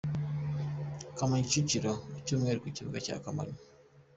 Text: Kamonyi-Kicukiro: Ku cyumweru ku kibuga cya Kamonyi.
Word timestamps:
Kamonyi-Kicukiro: 1.17 1.91
Ku 2.13 2.17
cyumweru 2.25 2.59
ku 2.63 2.69
kibuga 2.75 2.97
cya 3.05 3.15
Kamonyi. 3.23 3.59